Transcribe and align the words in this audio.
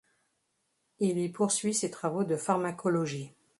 Il 0.97 1.19
y 1.19 1.29
poursuit 1.29 1.75
ses 1.75 1.91
travaux 1.91 2.23
de 2.23 2.35
pharmacologie. 2.35 3.35